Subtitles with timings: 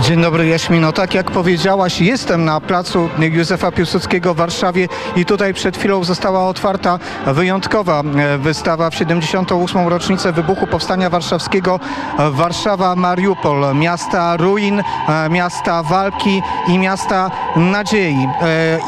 [0.00, 0.92] Dzień dobry Jaśmino.
[0.92, 6.48] Tak jak powiedziałaś, jestem na placu Józefa Piłsudskiego w Warszawie i tutaj przed chwilą została
[6.48, 9.88] otwarta wyjątkowa e, wystawa w 78.
[9.88, 11.80] rocznicę wybuchu Powstania Warszawskiego
[12.18, 18.28] e, Warszawa Mariupol, miasta ruin, e, miasta walki i miasta nadziei.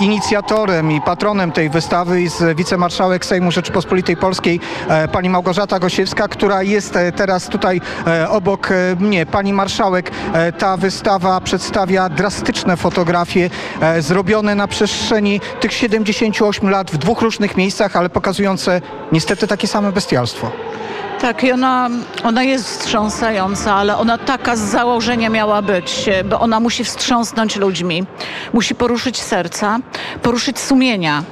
[0.01, 4.61] Inicjatorem i patronem tej wystawy jest wicemarszałek Sejmu Rzeczypospolitej Polskiej
[5.13, 7.81] pani Małgorzata Gosiewska, która jest teraz tutaj
[8.29, 8.69] obok
[9.01, 9.27] mnie.
[9.27, 10.11] Pani marszałek,
[10.59, 11.02] ta wystawa
[11.45, 18.11] przedstawia drastyczne fotografie e, zrobione na przestrzeni tych 78 lat w dwóch różnych miejscach, ale
[18.11, 18.81] pokazujące
[19.13, 20.51] niestety takie same bestialstwo.
[21.23, 21.91] Tak, i ona,
[22.25, 28.05] ona jest wstrząsająca, ale ona taka z założenia miała być, bo ona musi wstrząsnąć ludźmi,
[28.53, 29.79] musi poruszyć serca,
[30.23, 31.23] poruszyć sumienia.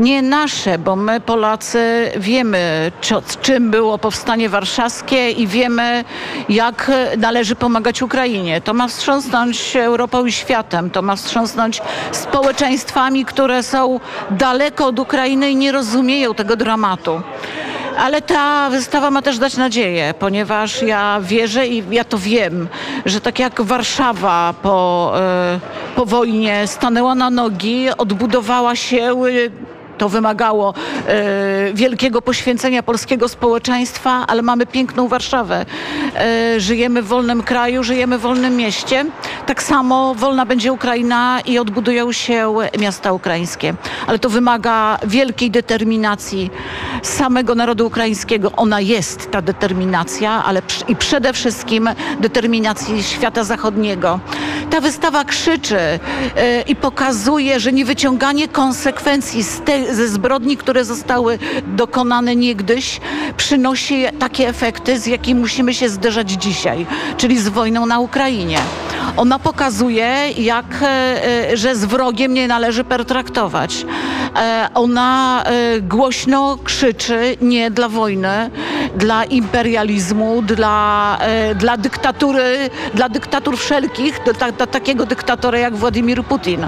[0.00, 6.04] Nie nasze, bo my Polacy wiemy, czo- czym było powstanie warszawskie i wiemy,
[6.48, 8.60] jak należy pomagać Ukrainie.
[8.60, 11.80] To ma wstrząsnąć Europą i światem, to ma wstrząsnąć
[12.12, 17.20] społeczeństwami, które są daleko od Ukrainy i nie rozumieją tego dramatu.
[17.98, 22.68] Ale ta wystawa ma też dać nadzieję, ponieważ ja wierzę i ja to wiem,
[23.06, 25.60] że tak jak Warszawa po, e,
[25.96, 29.14] po wojnie stanęła na nogi, odbudowała się.
[30.02, 30.74] To wymagało
[31.06, 35.66] e, wielkiego poświęcenia polskiego społeczeństwa, ale mamy piękną Warszawę.
[36.14, 39.04] E, żyjemy w wolnym kraju, żyjemy w wolnym mieście.
[39.46, 43.74] Tak samo wolna będzie Ukraina i odbudują się miasta ukraińskie.
[44.06, 46.50] Ale to wymaga wielkiej determinacji
[47.02, 48.52] samego narodu ukraińskiego.
[48.52, 54.20] Ona jest, ta determinacja, ale i przede wszystkim determinacji świata zachodniego.
[54.70, 61.38] Ta wystawa krzyczy e, i pokazuje, że niewyciąganie konsekwencji z te, ze zbrodni, które zostały
[61.66, 63.00] dokonane niegdyś,
[63.36, 68.58] przynosi takie efekty, z jakimi musimy się zderzać dzisiaj, czyli z wojną na Ukrainie.
[69.16, 70.86] Ona pokazuje, jak, e,
[71.52, 73.86] e, że z wrogiem nie należy pertraktować.
[74.36, 75.44] E, Ona
[75.82, 78.50] głośno krzyczy nie dla wojny,
[78.96, 81.18] dla imperializmu, dla,
[81.54, 86.66] dla dyktatury, dla dyktatur wszelkich, ta, do takiego dyktatora jak Władimir Putin.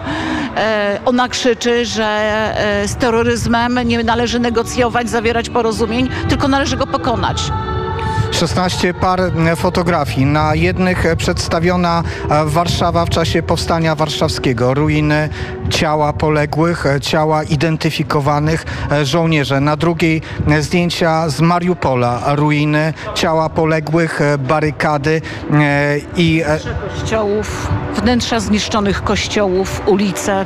[0.56, 6.86] E, Ona krzyczy, że e, z terroryzmem nie należy negocjować, zawierać porozumień, tylko należy go
[6.86, 7.42] pokonać.
[8.34, 10.26] 16 par e, fotografii.
[10.26, 14.74] Na jednych e, przedstawiona e, Warszawa w czasie powstania warszawskiego.
[14.74, 15.28] Ruiny
[15.70, 18.64] ciała poległych, ciała identyfikowanych
[19.02, 19.60] żołnierzy.
[19.60, 20.22] Na drugiej
[20.60, 22.34] zdjęcia z Mariupola.
[22.34, 25.20] Ruiny, ciała poległych, barykady
[26.16, 26.42] i
[27.00, 30.44] Kościołów, wnętrza zniszczonych kościołów, ulice.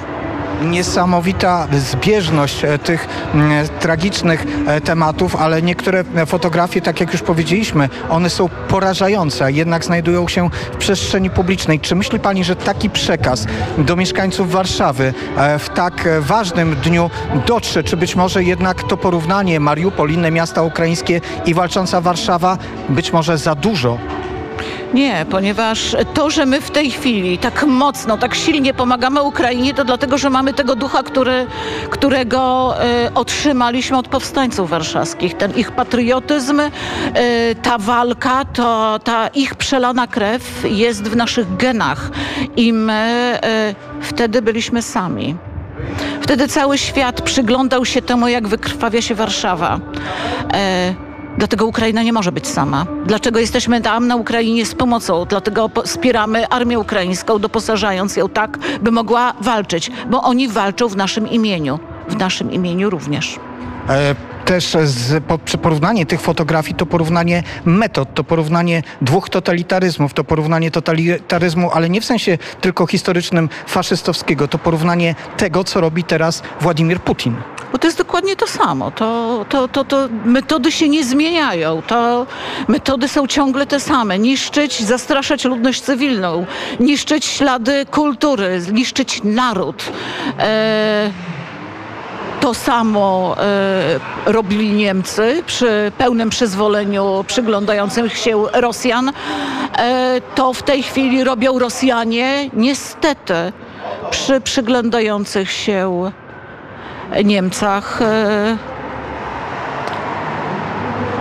[0.63, 7.23] Niesamowita zbieżność e, tych mm, tragicznych e, tematów, ale niektóre e, fotografie, tak jak już
[7.23, 11.81] powiedzieliśmy, one są porażające, jednak znajdują się w przestrzeni publicznej.
[11.81, 13.47] Czy myśli Pani, że taki przekaz
[13.79, 17.11] do mieszkańców Warszawy e, w tak e, ważnym dniu
[17.47, 17.85] dotrze?
[17.85, 22.59] Czy być może jednak to porównanie Mariupol, inne miasta ukraińskie i walcząca Warszawa
[22.89, 23.99] być może za dużo?
[24.95, 29.85] Nie, ponieważ to, że my w tej chwili tak mocno, tak silnie pomagamy Ukrainie, to
[29.85, 31.47] dlatego, że mamy tego ducha, który,
[31.91, 35.35] którego e, otrzymaliśmy od powstańców warszawskich.
[35.35, 36.71] Ten ich patriotyzm, e,
[37.55, 42.11] ta walka, to, ta ich przelana krew jest w naszych genach
[42.57, 45.37] i my e, wtedy byliśmy sami.
[46.21, 49.81] Wtedy cały świat przyglądał się temu, jak wykrwawia się Warszawa.
[51.39, 52.87] Dlatego Ukraina nie może być sama.
[53.07, 55.25] Dlaczego jesteśmy tam na Ukrainie z pomocą?
[55.25, 61.29] Dlatego wspieramy armię ukraińską, doposażając ją tak, by mogła walczyć, bo oni walczą w naszym
[61.29, 61.79] imieniu.
[62.09, 63.39] W naszym imieniu również.
[63.89, 70.25] E, Też z, po, porównanie tych fotografii to porównanie metod, to porównanie dwóch totalitaryzmów, to
[70.25, 76.43] porównanie totalitaryzmu, ale nie w sensie tylko historycznym faszystowskiego, to porównanie tego, co robi teraz
[76.61, 77.37] Władimir Putin.
[77.73, 78.91] Bo to jest dokładnie to samo.
[78.91, 81.83] To, to, to, to metody się nie zmieniają.
[81.83, 82.27] To
[82.69, 84.19] metody są ciągle te same.
[84.19, 86.47] Niszczyć, zastraszać ludność cywilną,
[86.81, 89.85] niszczyć ślady kultury, niszczyć naród.
[90.39, 91.11] E,
[92.41, 99.13] to samo e, robili Niemcy przy pełnym przyzwoleniu przyglądających się Rosjan.
[99.79, 103.53] E, to w tej chwili robią Rosjanie, niestety,
[104.11, 106.11] przy przyglądających się
[107.25, 108.57] Niemcach e,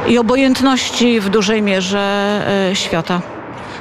[0.08, 2.00] i obojętności w dużej mierze
[2.72, 3.37] e, świata.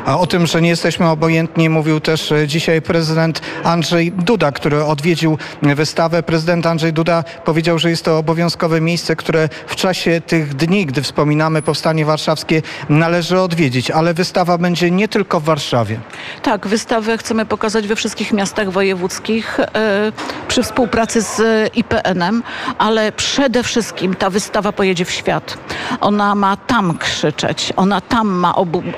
[0.07, 4.85] A o tym, że nie jesteśmy obojętni, mówił też e, dzisiaj prezydent Andrzej Duda, który
[4.85, 6.23] odwiedził wystawę.
[6.23, 11.03] Prezydent Andrzej Duda powiedział, że jest to obowiązkowe miejsce, które w czasie tych dni, gdy
[11.03, 13.91] wspominamy Powstanie Warszawskie, należy odwiedzić.
[13.91, 16.01] Ale wystawa będzie nie tylko w Warszawie.
[16.43, 20.13] Tak, wystawę chcemy pokazać we wszystkich miastach wojewódzkich e,
[20.49, 21.41] przy współpracy z
[21.77, 22.43] IPN-em,
[22.79, 25.59] ale przede wszystkim ta wystawa pojedzie w świat.
[26.01, 28.55] Ona ma tam krzyczeć, ona tam ma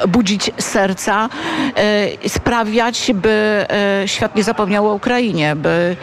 [0.09, 5.97] budzić serca, e, sprawiać, by e, świat nie zapomniał o Ukrainie, by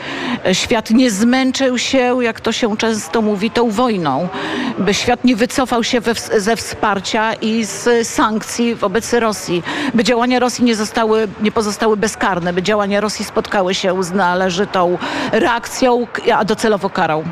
[0.46, 4.28] e, świat nie zmęczył się, jak to się często mówi, tą wojną,
[4.78, 9.64] by świat nie wycofał się we, ze wsparcia i z sankcji wobec Rosji,
[9.94, 14.98] by działania Rosji nie, zostały, nie pozostały bezkarne, by działania Rosji spotkały się z należytą
[15.32, 17.24] reakcją, a docelowo karą.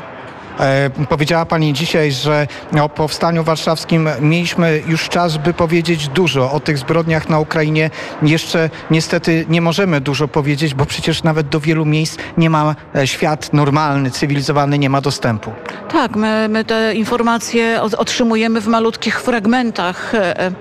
[0.60, 2.46] E, powiedziała Pani dzisiaj, że
[2.82, 7.90] o powstaniu warszawskim mieliśmy już czas, by powiedzieć dużo o tych zbrodniach na Ukrainie.
[8.22, 13.06] Jeszcze niestety nie możemy dużo powiedzieć, bo przecież nawet do wielu miejsc nie ma e,
[13.06, 15.52] świat normalny, cywilizowany, nie ma dostępu.
[15.92, 20.52] Tak, my, my te informacje otrzymujemy w malutkich fragmentach, e,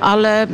[0.00, 0.46] ale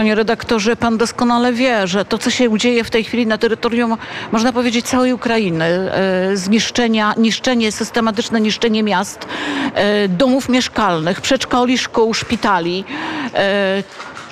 [0.00, 3.96] panie redaktorze, pan doskonale wie, że to, co się dzieje w tej chwili na terytorium,
[4.32, 9.26] można powiedzieć, całej Ukrainy, e, zniszczenia, niszczenie, systematyczne niszczenie miast,
[9.74, 12.84] e, domów mieszkalnych, przedszkoli, szkół, szpitali,
[13.34, 13.82] e,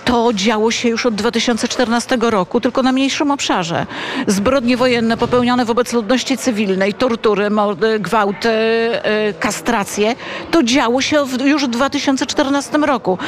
[0.08, 3.86] to działo się już od 2014 roku, tylko na mniejszym obszarze.
[4.26, 10.14] Zbrodnie wojenne popełnione wobec ludności cywilnej, tortury, mordy, gwałty, e, kastracje,
[10.50, 13.18] to działo się już w 2014 roku.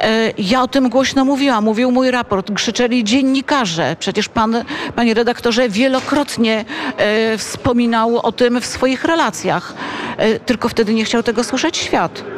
[0.00, 3.96] E, Ja o tym głośno mówiłam, mówił mój raport, krzyczeli dziennikarze.
[3.98, 4.64] Przecież pan,
[4.96, 6.64] panie redaktorze, wielokrotnie
[6.96, 9.74] e, wspominał o tym w swoich relacjach.
[10.16, 12.35] E, Tylko wtedy nie chciał tego słyszeć świat.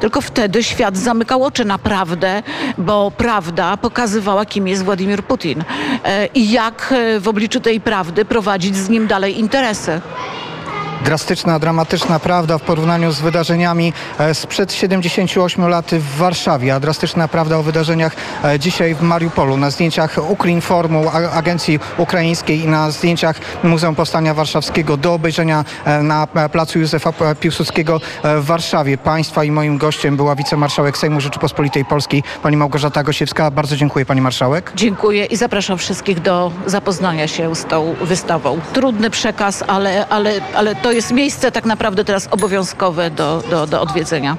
[0.00, 2.42] Tylko wtedy świat zamykał oczy na prawdę,
[2.78, 5.64] bo prawda pokazywała, kim jest Władimir Putin
[6.04, 10.00] e, i jak e, w obliczu tej prawdy prowadzić z nim dalej interesy.
[11.04, 17.28] Drastyczna, dramatyczna prawda w porównaniu z wydarzeniami e, sprzed 78 lat w Warszawie, a drastyczna
[17.28, 19.56] prawda o wydarzeniach e, dzisiaj w Mariupolu.
[19.56, 26.26] Na zdjęciach Ukrinformu, agencji ukraińskiej i na zdjęciach Muzeum Powstania Warszawskiego do obejrzenia e, na
[26.26, 28.98] placu Józefa Piłsudskiego w Warszawie.
[28.98, 33.50] Państwa i moim gościem była wicemarszałek Sejmu Rzeczypospolitej Polskiej, pani Małgorzata Gosiewska.
[33.50, 34.72] Bardzo dziękuję pani marszałek.
[34.74, 38.60] Dziękuję i zapraszam wszystkich do zapoznania się z tą wystawą.
[38.72, 43.80] Trudny przekaz, ale, ale, ale to jest miejsce tak naprawdę teraz obowiązkowe do, do, do
[43.80, 44.36] odwiedzenia.